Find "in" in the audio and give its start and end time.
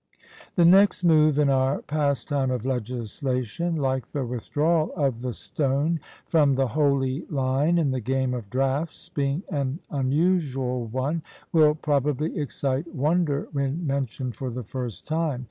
1.37-1.47, 7.77-7.91